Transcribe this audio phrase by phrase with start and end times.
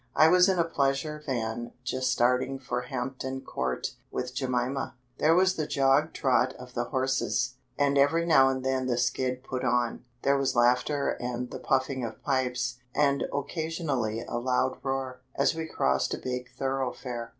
[0.15, 4.95] I was in a pleasure van just starting for Hampton Court, with Jemima.
[5.19, 9.43] There was the jog trot of the horses, and every now and then the skid
[9.43, 15.21] put on; there was laughter and the puffing of pipes, and occasionally a loud roar,
[15.35, 17.29] as we crossed a big thoroughfare.